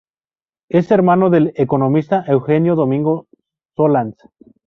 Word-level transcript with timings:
Es 0.67 0.89
hermano 0.89 1.29
del 1.29 1.53
economista 1.57 2.23
Eugenio 2.25 2.73
Domingo 2.73 3.27
Solans. 3.75 4.15